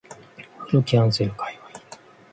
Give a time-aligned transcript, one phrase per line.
[0.61, 1.65] 風呂キャンセル界隈